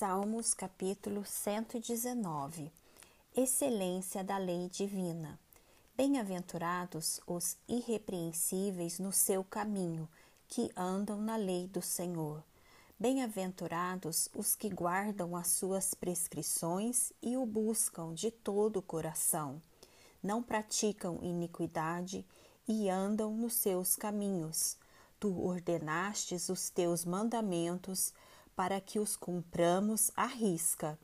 [0.00, 2.72] Salmos capítulo 119
[3.36, 5.38] Excelência da lei divina.
[5.94, 10.08] Bem-aventurados os irrepreensíveis no seu caminho,
[10.48, 12.42] que andam na lei do Senhor.
[12.98, 19.60] Bem-aventurados os que guardam as suas prescrições e o buscam de todo o coração.
[20.22, 22.24] Não praticam iniquidade
[22.66, 24.78] e andam nos seus caminhos.
[25.18, 28.14] Tu ordenastes os teus mandamentos
[28.54, 30.98] para que os cumpramos à risca.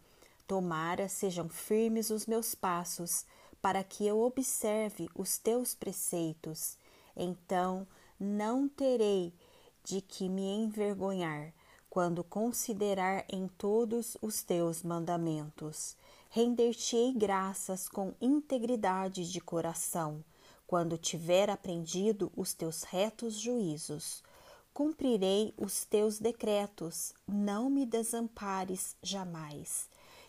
[0.46, 3.24] Tomara sejam firmes os meus passos,
[3.60, 6.78] para que eu observe os teus preceitos.
[7.16, 7.86] Então
[8.18, 9.34] não terei
[9.82, 11.52] de que me envergonhar
[11.88, 15.96] quando considerar em todos os teus mandamentos.
[16.28, 20.22] Render-te-ei graças com integridade de coração,
[20.66, 24.22] quando tiver aprendido os teus retos juízos
[24.76, 29.88] cumprirei os teus decretos, não me desampares jamais.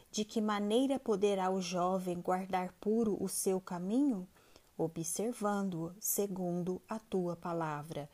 [0.10, 4.26] De que maneira poderá o jovem guardar puro o seu caminho?
[4.78, 8.10] Observando-o segundo a tua palavra.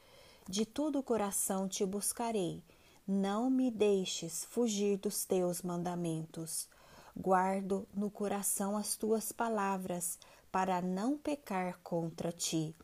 [0.50, 2.64] De todo o coração te buscarei,
[3.08, 6.68] não me deixes fugir dos teus mandamentos.
[7.16, 10.18] Guardo no coração as tuas palavras,
[10.52, 12.75] para não pecar contra ti.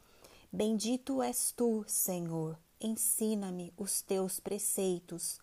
[0.54, 5.40] Bendito és tu, Senhor, ensina-me os teus preceitos.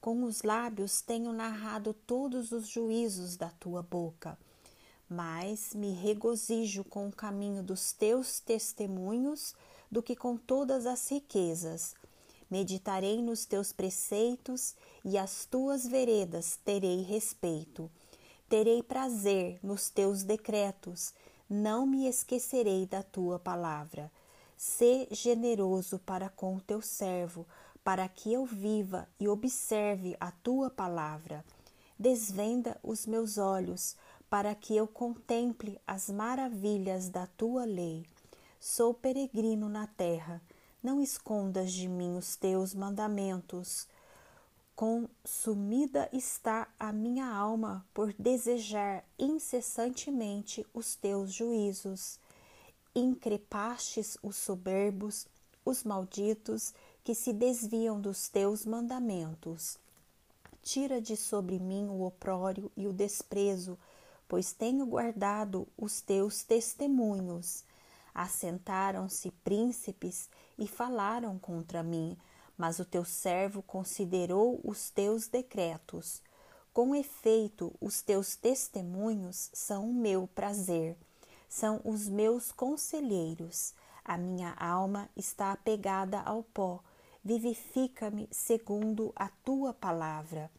[0.00, 4.38] Com os lábios tenho narrado todos os juízos da tua boca.
[5.08, 9.54] Mas me regozijo com o caminho dos teus testemunhos
[9.90, 11.94] do que com todas as riquezas.
[12.50, 17.90] Meditarei nos teus preceitos e as tuas veredas terei respeito.
[18.48, 21.12] Terei prazer nos teus decretos,
[21.48, 24.10] não me esquecerei da tua palavra.
[24.58, 27.46] Sê generoso para com o teu servo,
[27.84, 31.44] para que eu viva e observe a tua palavra.
[31.96, 33.94] Desvenda os meus olhos,
[34.28, 38.04] para que eu contemple as maravilhas da tua lei.
[38.58, 40.42] Sou peregrino na terra,
[40.82, 43.86] não escondas de mim os teus mandamentos.
[44.74, 52.18] Consumida está a minha alma por desejar incessantemente os teus juízos
[52.98, 55.26] increpastes os soberbos,
[55.64, 59.78] os malditos que se desviam dos teus mandamentos.
[60.62, 63.78] Tira de sobre mim o oprório e o desprezo,
[64.28, 67.64] pois tenho guardado os teus testemunhos.
[68.14, 72.16] Assentaram-se príncipes e falaram contra mim,
[72.56, 76.20] mas o teu servo considerou os teus decretos.
[76.72, 80.96] Com efeito, os teus testemunhos são o meu prazer
[81.48, 83.74] são os meus conselheiros.
[84.04, 86.80] A minha alma está apegada ao pó.
[87.24, 90.50] Vivifica-me segundo a tua palavra.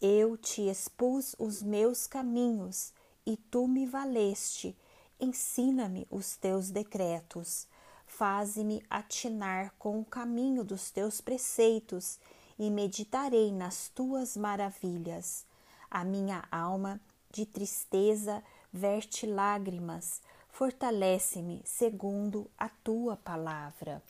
[0.00, 2.92] Eu te expus os meus caminhos
[3.24, 4.76] e tu me valeste.
[5.18, 7.66] Ensina-me os teus decretos.
[8.06, 12.18] Faze-me atinar com o caminho dos teus preceitos
[12.58, 15.46] e meditarei nas tuas maravilhas.
[15.90, 18.42] A minha alma de tristeza
[18.76, 24.02] verte lágrimas, fortalece-me segundo a tua palavra.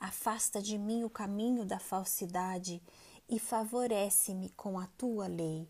[0.00, 2.82] Afasta de mim o caminho da falsidade
[3.28, 5.68] e favorece-me com a tua lei.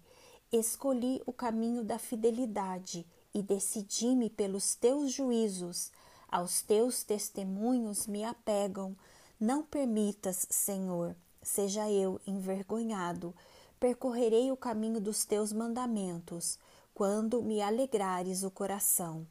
[0.51, 5.93] Escolhi o caminho da fidelidade e decidi-me pelos teus juízos.
[6.27, 8.97] Aos teus testemunhos me apegam.
[9.39, 13.35] Não permitas, Senhor, seja eu envergonhado.
[13.79, 16.59] Percorrerei o caminho dos teus mandamentos
[16.99, 19.25] quando me alegrares o coração.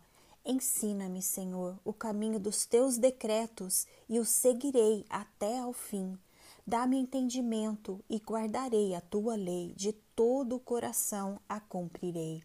[0.45, 6.17] Ensina-me, Senhor, o caminho dos teus decretos e o seguirei até ao fim.
[6.65, 12.41] Dá-me entendimento e guardarei a tua lei, de todo o coração a cumprirei.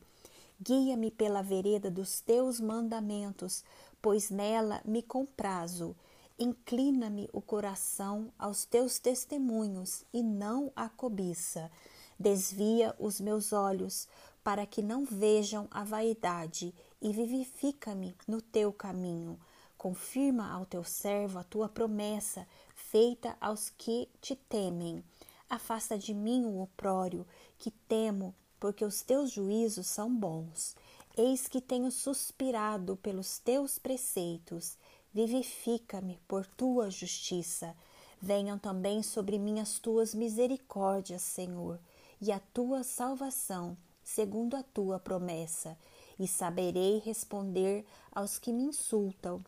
[0.60, 3.62] Guia-me pela vereda dos teus mandamentos,
[4.02, 5.94] pois nela me comprazo.
[6.36, 11.70] Inclina-me o coração aos teus testemunhos e não a cobiça.
[12.18, 14.08] Desvia os meus olhos
[14.42, 19.38] para que não vejam a vaidade, e vivifica-me no teu caminho.
[19.76, 25.02] Confirma ao teu servo a tua promessa, feita aos que te temem.
[25.50, 27.26] Afasta de mim o oprório,
[27.58, 30.76] que temo, porque os teus juízos são bons.
[31.16, 34.76] Eis que tenho suspirado pelos teus preceitos.
[35.12, 37.76] Vivifica-me por tua justiça.
[38.20, 41.78] Venham também sobre mim as tuas misericórdias, Senhor,
[42.20, 45.76] e a tua salvação segundo a tua promessa,
[46.18, 49.42] e saberei responder aos que me insultam,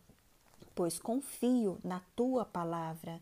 [0.75, 3.21] pois confio na tua palavra.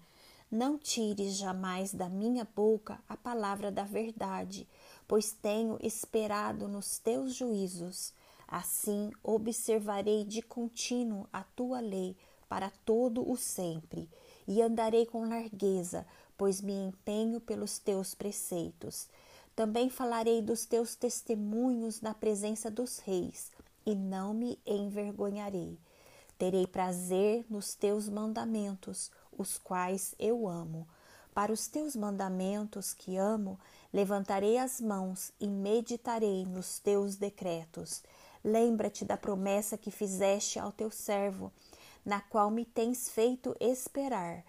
[0.51, 4.69] Não tires jamais da minha boca a palavra da verdade,
[5.09, 8.13] pois tenho esperado nos teus juízos.
[8.47, 12.15] Assim observarei de contínuo a tua lei
[12.49, 14.11] para todo o sempre,
[14.47, 16.07] e andarei com largueza,
[16.37, 19.09] pois me empenho pelos teus preceitos.
[19.55, 23.51] Também falarei dos teus testemunhos na presença dos reis,
[23.85, 25.79] e não me envergonharei.
[26.39, 30.89] Terei prazer nos teus mandamentos, os quais eu amo.
[31.35, 33.59] Para os teus mandamentos que amo,
[33.93, 38.03] levantarei as mãos e meditarei nos teus decretos.
[38.45, 41.53] Lembra-te da promessa que fizeste ao teu servo,
[42.05, 44.45] na qual me tens feito esperar.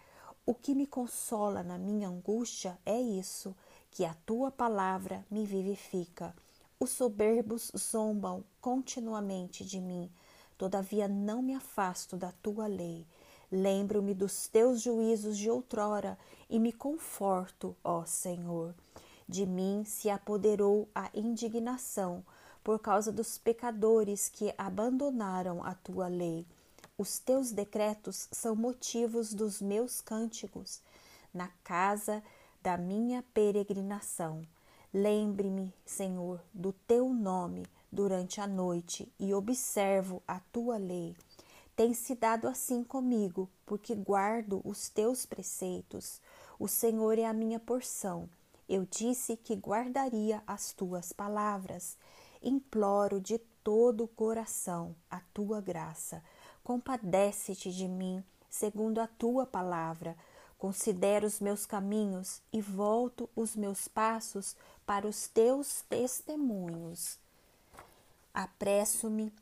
[0.45, 3.55] O que me consola na minha angústia é isso,
[3.93, 6.35] que a tua palavra me vivifica.
[6.79, 10.11] Os soberbos zombam continuamente de mim,
[10.57, 13.05] todavia não me afasto da tua lei.
[13.51, 16.17] Lembro-me dos teus juízos de outrora
[16.49, 18.73] e me conforto, ó Senhor.
[19.29, 22.25] De mim se apoderou a indignação
[22.63, 26.47] por causa dos pecadores que abandonaram a tua lei.
[26.97, 30.81] Os teus decretos são motivos dos meus cânticos
[31.31, 32.23] na casa
[32.63, 34.41] da minha peregrinação.
[34.93, 41.13] Lembre-me, Senhor, do teu nome durante a noite e observo a tua lei.
[41.75, 46.21] Tem se dado assim comigo, porque guardo os teus preceitos.
[46.57, 48.29] O Senhor é a minha porção.
[48.69, 51.97] Eu disse que guardaria as tuas palavras
[52.41, 56.23] imploro de todo o coração a tua graça.
[56.63, 60.15] Compadece-te de mim, segundo a tua palavra.
[60.63, 64.55] Considero os meus caminhos e volto os meus passos
[64.85, 67.19] para os teus testemunhos.
[68.33, 69.33] Apresso-me,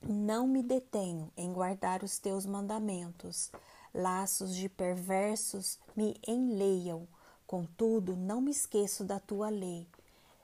[0.00, 3.52] não me detenho em guardar os teus mandamentos.
[3.92, 7.06] Laços de perversos me enleiam,
[7.46, 9.86] contudo não me esqueço da tua lei.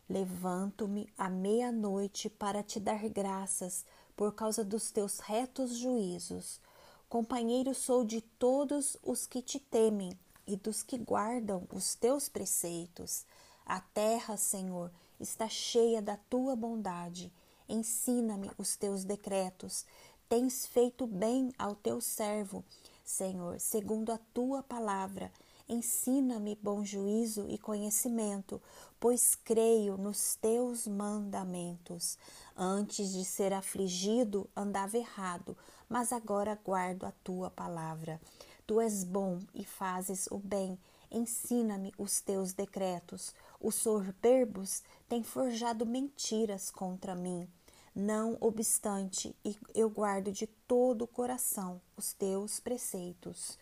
[0.06, 6.60] Levanto-me à meia-noite para te dar graças por causa dos teus retos juízos.
[7.10, 10.16] Companheiro sou de todos os que te temem
[10.46, 13.26] e dos que guardam os teus preceitos.
[13.66, 17.32] A terra, Senhor, está cheia da tua bondade.
[17.68, 19.84] Ensina-me os teus decretos.
[20.28, 22.64] Tens feito bem ao teu servo,
[23.04, 25.32] Senhor, segundo a tua palavra.
[25.72, 28.60] Ensina-me bom juízo e conhecimento,
[28.98, 32.18] pois creio nos teus mandamentos.
[32.56, 35.56] Antes de ser afligido, andava errado,
[35.88, 38.20] mas agora guardo a tua palavra.
[38.66, 40.76] Tu és bom e fazes o bem.
[41.08, 43.32] Ensina-me os teus decretos.
[43.60, 47.48] Os soberbos têm forjado mentiras contra mim.
[47.94, 49.36] Não obstante,
[49.72, 53.56] eu guardo de todo o coração os teus preceitos.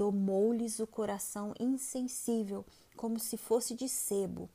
[0.00, 2.64] Tomou-lhes o coração insensível,
[2.96, 4.48] como se fosse de sebo.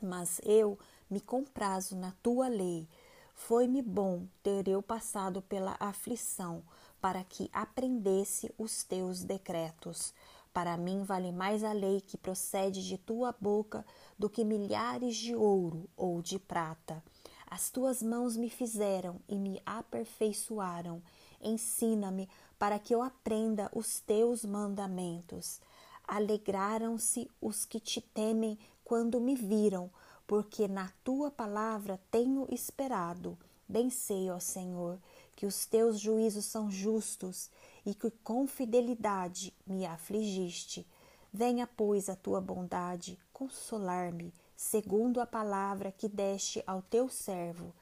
[0.00, 0.78] Mas eu
[1.10, 2.88] me comprazo na tua lei.
[3.34, 6.62] Foi-me bom ter eu passado pela aflição,
[6.98, 10.14] para que aprendesse os teus decretos.
[10.50, 13.84] Para mim vale mais a lei que procede de tua boca
[14.18, 17.04] do que milhares de ouro ou de prata.
[17.46, 21.02] As tuas mãos me fizeram e me aperfeiçoaram.
[21.42, 22.28] Ensina-me
[22.60, 25.62] para que eu aprenda os teus mandamentos.
[26.06, 29.90] Alegraram-se os que te temem quando me viram,
[30.26, 33.38] porque na tua palavra tenho esperado.
[33.66, 34.98] Bem sei, ó Senhor,
[35.34, 37.48] que os teus juízos são justos
[37.86, 40.86] e que com fidelidade me afligiste.
[41.32, 47.72] Venha, pois, a tua bondade consolar-me, segundo a palavra que deste ao teu servo.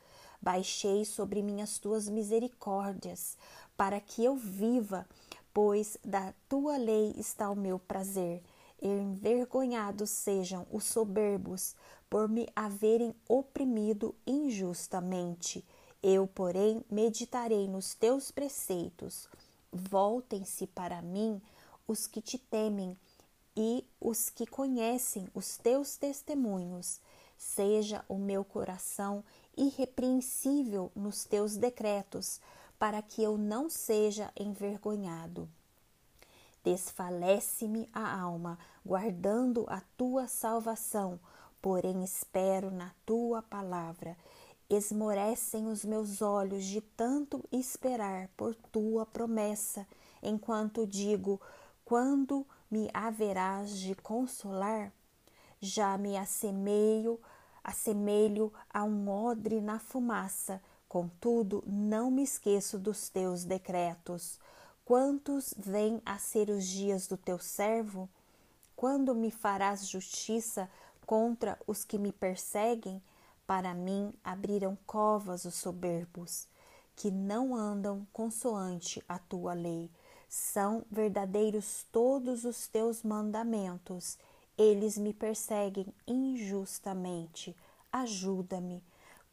[0.40, 3.36] Baixei sobre mim as tuas misericórdias,
[3.78, 5.06] para que eu viva,
[5.54, 8.42] pois da tua lei está o meu prazer.
[8.82, 11.76] Envergonhados sejam os soberbos
[12.10, 15.64] por me haverem oprimido injustamente.
[16.02, 19.28] Eu, porém, meditarei nos teus preceitos.
[19.72, 21.40] Voltem-se para mim
[21.86, 22.98] os que te temem
[23.56, 27.00] e os que conhecem os teus testemunhos.
[27.36, 29.22] Seja o meu coração
[29.56, 32.40] irrepreensível nos teus decretos,
[32.78, 35.48] para que eu não seja envergonhado.
[36.62, 41.18] Desfalece-me a alma, guardando a tua salvação,
[41.62, 44.16] porém espero na tua palavra.
[44.68, 49.86] Esmorecem os meus olhos de tanto esperar por tua promessa,
[50.22, 51.40] enquanto digo:
[51.84, 54.92] quando me haverás de consolar?
[55.60, 57.18] Já me assemelho,
[57.64, 64.38] assemelho a um odre na fumaça, Contudo, não me esqueço dos teus decretos.
[64.84, 68.08] Quantos vêm a ser os dias do teu servo?
[68.74, 70.70] Quando me farás justiça
[71.04, 73.02] contra os que me perseguem?
[73.46, 76.46] Para mim abriram covas os soberbos,
[76.96, 79.90] que não andam consoante a tua lei.
[80.28, 84.18] São verdadeiros todos os teus mandamentos.
[84.56, 87.54] Eles me perseguem injustamente.
[87.92, 88.82] Ajuda-me.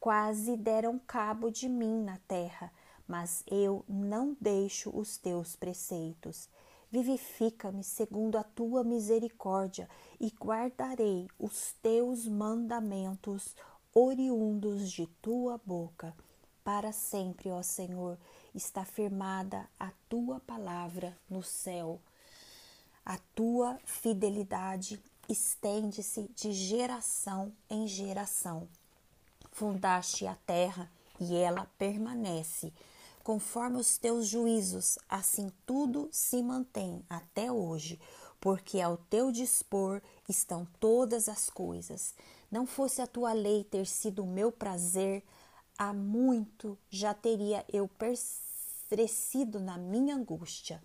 [0.06, 2.72] Quase deram cabo de mim na terra,
[3.08, 6.48] mas eu não deixo os teus preceitos.
[6.92, 13.56] Vivifica-me segundo a tua misericórdia e guardarei os teus mandamentos
[13.96, 16.16] oriundos de tua boca.
[16.64, 18.20] Para sempre, ó Senhor,
[18.54, 22.00] está firmada a tua palavra no céu.
[23.04, 28.68] A tua fidelidade estende-se de geração em geração.
[29.56, 32.74] Fundaste a terra e ela permanece.
[33.24, 37.98] Conforme os teus juízos, assim tudo se mantém até hoje,
[38.42, 42.14] porque ao teu dispor estão todas as coisas.
[42.52, 45.24] Não fosse a tua lei ter sido o meu prazer,
[45.78, 47.90] há muito já teria eu
[48.90, 50.84] perecido na minha angústia.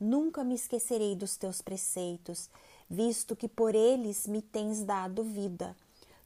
[0.00, 2.48] Nunca me esquecerei dos teus preceitos,
[2.88, 5.76] visto que por eles me tens dado vida.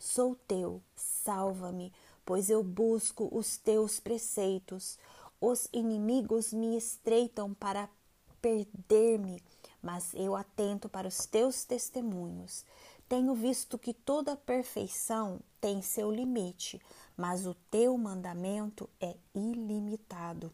[0.02, 1.92] Sou teu, salva-me,
[2.24, 4.98] pois eu busco os teus preceitos.
[5.38, 7.86] Os inimigos me estreitam para
[8.40, 9.42] perder-me,
[9.82, 12.64] mas eu atento para os teus testemunhos.
[13.10, 16.80] Tenho visto que toda perfeição tem seu limite,
[17.14, 20.50] mas o teu mandamento é ilimitado.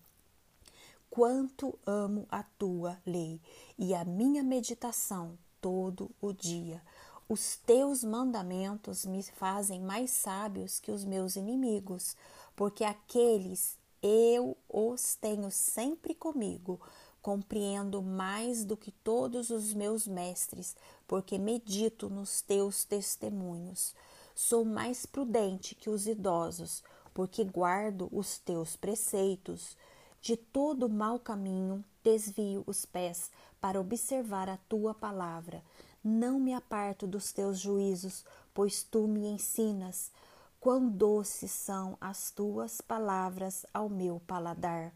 [1.08, 3.40] Quanto amo a tua lei
[3.78, 6.82] e a minha meditação todo o dia.
[7.28, 12.16] Os teus mandamentos me fazem mais sábios que os meus inimigos,
[12.54, 16.80] porque aqueles eu os tenho sempre comigo
[17.26, 20.76] Compreendo mais do que todos os meus mestres,
[21.08, 23.96] porque medito nos teus testemunhos.
[24.32, 29.76] Sou mais prudente que os idosos, porque guardo os teus preceitos.
[30.20, 33.28] De todo mau caminho desvio os pés
[33.60, 35.64] para observar a tua palavra.
[36.06, 40.12] Não me aparto dos teus juízos, pois tu me ensinas.
[40.60, 44.92] Quão doces são as tuas palavras ao meu paladar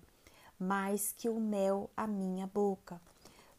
[0.61, 3.00] mais que o mel à minha boca.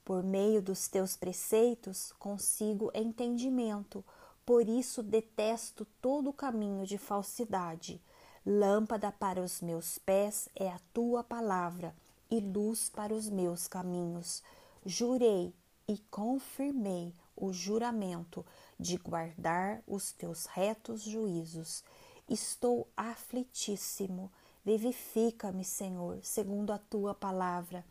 [0.06, 4.06] Por meio dos teus preceitos consigo entendimento,
[4.46, 8.00] por isso detesto todo caminho de falsidade.
[8.46, 11.96] Lâmpada para os meus pés é a tua palavra
[12.30, 14.44] e luz para os meus caminhos.
[14.86, 15.54] Jurei
[15.88, 18.46] e confirmei o juramento
[18.80, 21.84] de guardar os teus retos juízos.
[22.30, 24.32] Estou aflitíssimo
[24.64, 27.84] Vivifica-me, Senhor, segundo a tua palavra.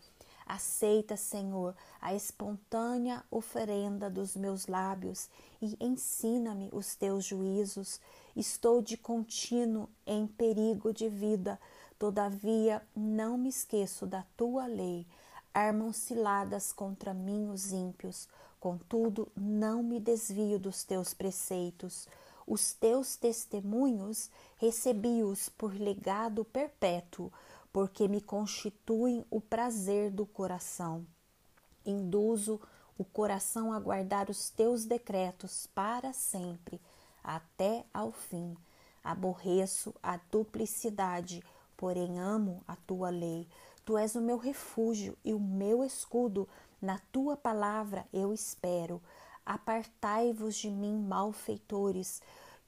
[0.47, 5.29] Aceita, Senhor, a espontânea oferenda dos meus lábios
[5.61, 8.01] e ensina-me os teus juízos.
[8.37, 11.61] Estou de contínuo em perigo de vida,
[11.99, 15.07] todavia não me esqueço da tua lei.
[15.53, 18.29] Armam ciladas contra mim os ímpios,
[18.61, 22.07] contudo não me desvio dos teus preceitos.
[22.47, 27.33] Os teus testemunhos recebi-os por legado perpétuo,
[27.73, 31.07] porque me constituem o prazer do coração.
[31.87, 32.61] Induzo
[32.99, 36.79] o coração a guardar os teus decretos para sempre,
[37.25, 38.55] até ao fim.
[39.03, 41.43] Aborreço a duplicidade,
[41.77, 43.49] porém amo a tua lei.
[43.87, 46.47] Tu és o meu refúgio e o meu escudo,
[46.81, 49.03] na tua palavra eu espero.
[49.45, 52.23] Apartai-vos de mim, malfeitores.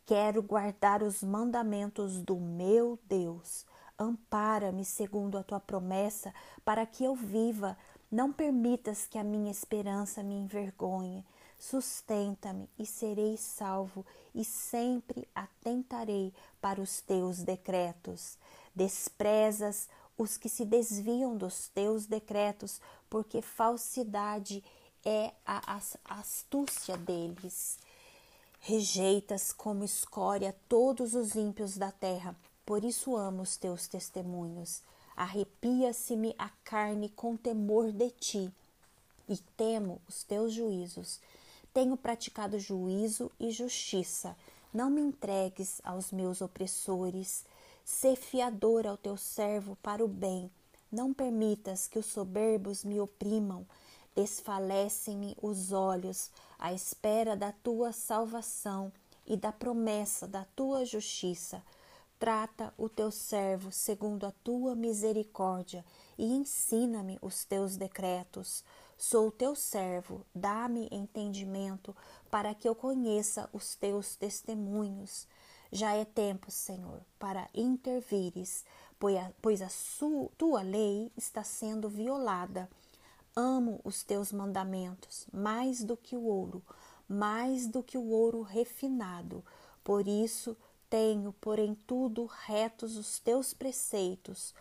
[0.04, 3.64] Quero guardar os mandamentos do meu Deus.
[3.98, 7.76] Ampara-me segundo a tua promessa, para que eu viva.
[8.10, 11.24] Não permitas que a minha esperança me envergonhe.
[11.58, 14.04] Sustenta-me e serei salvo,
[14.34, 18.36] e sempre atentarei para os teus decretos.
[18.74, 19.88] Desprezas
[20.22, 24.62] os que se desviam dos teus decretos, porque falsidade
[25.04, 27.78] é a astúcia deles.
[28.60, 34.82] Rejeitas como escória todos os ímpios da terra, por isso amo os teus testemunhos.
[35.16, 38.52] Arrepia-se-me a carne com temor de ti,
[39.28, 41.20] e temo os teus juízos.
[41.74, 44.36] Tenho praticado juízo e justiça.
[44.72, 47.44] Não me entregues aos meus opressores.
[47.84, 50.50] Sê fiador ao teu servo para o bem.
[50.90, 53.66] Não permitas que os soberbos me oprimam.
[54.14, 58.92] Desfalecem-me os olhos à espera da tua salvação
[59.26, 61.62] e da promessa da tua justiça.
[62.18, 65.84] Trata o teu servo segundo a tua misericórdia
[66.16, 68.62] e ensina-me os teus decretos.
[68.96, 71.96] Sou teu servo, dá-me entendimento
[72.30, 75.26] para que eu conheça os teus testemunhos.
[75.74, 78.62] Já é tempo, Senhor, para intervires,
[79.40, 79.68] pois a
[80.36, 82.68] tua lei está sendo violada.
[83.34, 86.62] Amo os teus mandamentos mais do que o ouro,
[87.08, 89.42] mais do que o ouro refinado.
[89.82, 90.54] Por isso
[90.90, 94.54] tenho, porém, tudo retos os teus preceitos,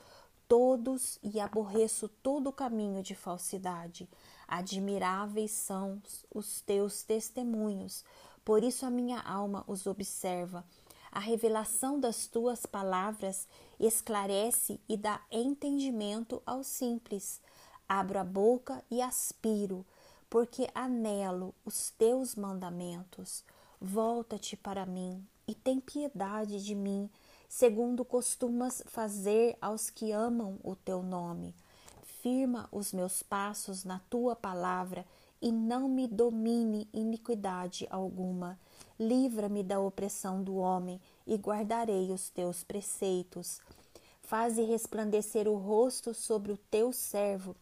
[0.48, 4.08] todos e aborreço todo o caminho de falsidade.
[4.48, 6.01] Admiráveis são
[6.34, 8.06] os teus testemunhos,
[8.46, 10.63] por isso a minha alma os observa.
[11.12, 13.46] A revelação das tuas palavras
[13.77, 17.41] esclarece e dá entendimento aos simples.
[17.88, 19.86] Abro a boca e aspiro,
[20.30, 23.44] porque anelo os teus mandamentos.
[23.80, 27.10] Volta-te para mim e tem piedade de mim,
[27.50, 31.53] segundo costumas fazer aos que amam o teu nome.
[32.22, 35.06] Firma os meus passos na tua palavra
[35.41, 38.58] e não me domine iniquidade alguma.
[39.00, 43.60] Livra-me da opressão do homem e guardarei os teus preceitos.
[44.22, 47.56] Faze resplandecer o rosto sobre o teu servo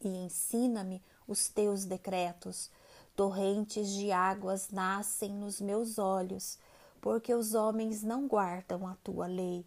[0.00, 2.70] e ensina-me os teus decretos.
[3.14, 6.58] Torrentes de águas nascem nos meus olhos,
[7.00, 9.64] porque os homens não guardam a tua lei.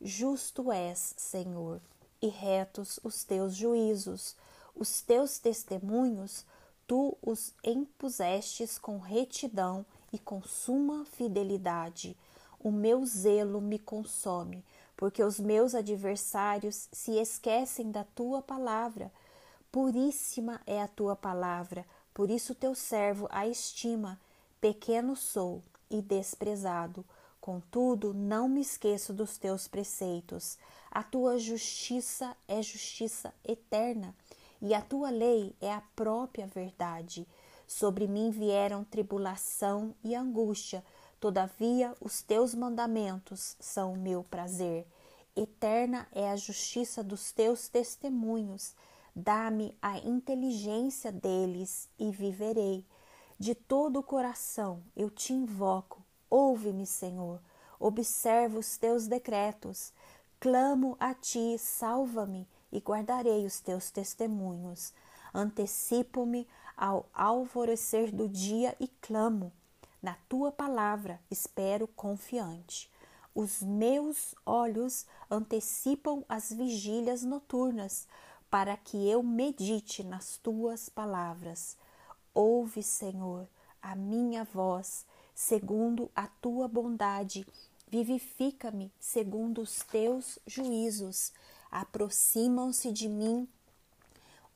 [0.00, 1.80] Justo és, Senhor,
[2.20, 4.36] e retos os teus juízos.
[4.74, 6.44] Os teus testemunhos
[6.86, 9.84] tu os impusestes com retidão
[10.16, 12.16] e com suma fidelidade.
[12.58, 14.64] O meu zelo me consome,
[14.96, 19.12] porque os meus adversários se esquecem da tua palavra.
[19.70, 24.18] Puríssima é a tua palavra, por isso teu servo a estima.
[24.58, 27.04] Pequeno sou e desprezado,
[27.38, 30.56] contudo não me esqueço dos teus preceitos.
[30.90, 34.14] A tua justiça é justiça eterna
[34.62, 37.28] e a tua lei é a própria verdade.
[37.66, 40.84] Sobre mim vieram tribulação e angústia,
[41.18, 44.86] todavia os teus mandamentos são o meu prazer.
[45.34, 48.74] Eterna é a justiça dos teus testemunhos.
[49.14, 52.84] Dá-me a inteligência deles e viverei.
[53.38, 56.02] De todo o coração eu te invoco.
[56.30, 57.40] Ouve-me, Senhor.
[57.78, 59.92] Observo os teus decretos.
[60.40, 64.92] Clamo a ti, salva-me e guardarei os teus testemunhos.
[65.34, 69.52] Antecipo-me ao alvorecer do dia e clamo.
[70.02, 72.90] Na tua palavra espero confiante.
[73.34, 78.06] Os meus olhos antecipam as vigílias noturnas,
[78.50, 81.76] para que eu medite nas tuas palavras.
[82.32, 83.48] Ouve, Senhor,
[83.82, 87.46] a minha voz, segundo a tua bondade,
[87.88, 91.32] vivifica-me segundo os teus juízos
[91.70, 93.48] Aproximam-se de mim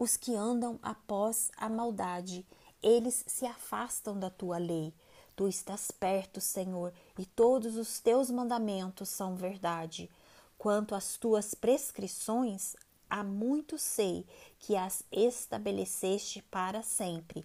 [0.00, 2.46] os que andam após a maldade,
[2.82, 4.94] eles se afastam da tua lei.
[5.36, 10.10] Tu estás perto, Senhor, e todos os teus mandamentos são verdade.
[10.56, 12.76] Quanto às tuas prescrições,
[13.10, 14.24] há muito sei
[14.58, 17.44] que as estabeleceste para sempre.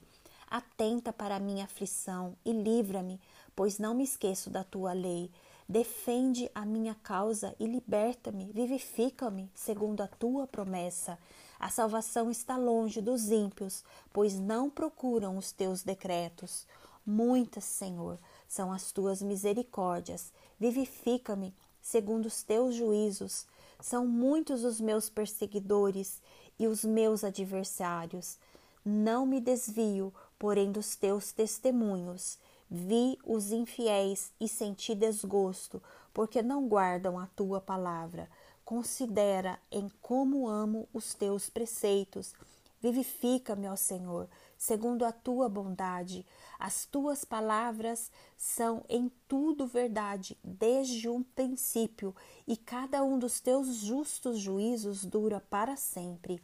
[0.50, 3.20] Atenta para a minha aflição e livra-me,
[3.54, 5.30] pois não me esqueço da tua lei.
[5.68, 11.20] Defende a minha causa e liberta-me, vivifica-me segundo a tua promessa.
[11.60, 16.68] A salvação está longe dos ímpios, pois não procuram os teus decretos.
[17.06, 20.34] Muitas, Senhor, são as tuas misericórdias.
[20.60, 23.46] Vivifica-me segundo os teus juízos.
[23.80, 26.22] São muitos os meus perseguidores
[26.58, 28.40] e os meus adversários.
[28.84, 32.40] Não me desvio, porém, dos teus testemunhos.
[32.70, 38.28] Vi os infiéis e senti desgosto, porque não guardam a tua palavra.
[38.66, 42.34] Considera em como amo os teus preceitos.
[42.82, 46.26] Vivifica-me, ó Senhor, segundo a tua bondade.
[46.58, 52.16] As tuas palavras são em tudo verdade, desde um princípio,
[52.48, 56.42] e cada um dos teus justos juízos dura para sempre.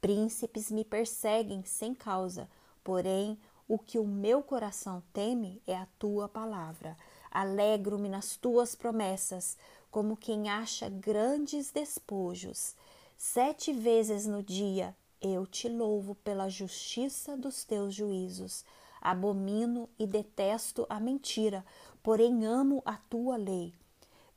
[0.00, 2.48] Príncipes me perseguem sem causa,
[2.82, 6.96] porém o que o meu coração teme é a tua palavra.
[7.30, 9.56] Alegro-me nas tuas promessas,
[9.94, 12.74] como quem acha grandes despojos.
[13.16, 18.64] Sete vezes no dia eu te louvo pela justiça dos teus juízos.
[19.00, 21.64] Abomino e detesto a mentira,
[22.02, 23.72] porém amo a tua lei.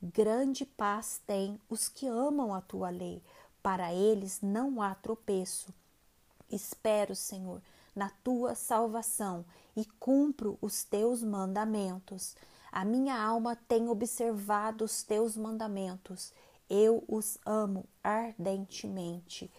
[0.00, 3.20] Grande paz têm os que amam a tua lei,
[3.60, 5.74] para eles não há tropeço.
[6.48, 7.60] Espero, Senhor,
[7.96, 9.44] na tua salvação
[9.76, 12.36] e cumpro os teus mandamentos.
[12.70, 16.32] A minha alma tem observado os teus mandamentos,
[16.68, 19.50] eu os amo ardentemente.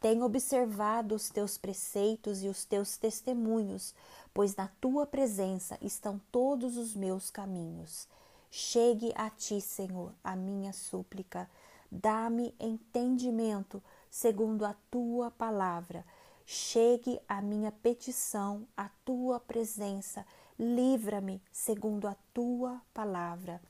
[0.00, 3.94] Tenho observado os teus preceitos e os teus testemunhos,
[4.32, 8.06] pois na tua presença estão todos os meus caminhos.
[8.50, 11.50] Chegue a ti, Senhor, a minha súplica.
[11.90, 16.04] Dá-me entendimento segundo a tua palavra.
[16.46, 20.24] Chegue a minha petição à tua presença.
[20.58, 23.60] Livra-me segundo a tua palavra.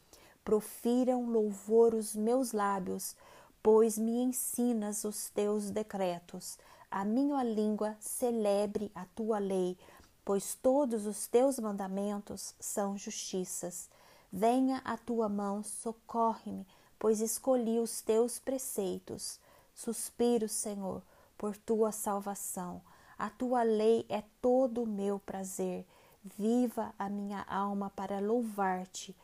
[0.44, 3.14] Profiram louvor os meus lábios
[3.62, 6.58] pois me ensinas os teus decretos.
[6.90, 9.76] A minha língua celebre a tua lei,
[10.24, 13.90] pois todos os teus mandamentos são justiças.
[14.32, 16.66] Venha a tua mão, socorre-me,
[16.98, 19.38] pois escolhi os teus preceitos.
[19.74, 21.02] Suspiro, Senhor,
[21.36, 22.80] por tua salvação.
[23.18, 25.84] A tua lei é todo o meu prazer.
[26.22, 29.16] Viva a minha alma para louvar-te.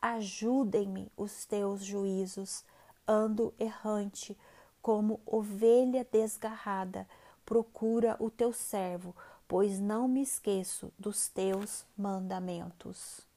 [0.00, 2.64] Ajudem-me os teus juízos
[3.06, 4.36] ando errante,
[4.80, 7.08] como ovelha desgarrada,
[7.44, 9.14] procura o teu servo,
[9.46, 13.31] pois não me esqueço dos teus mandamentos.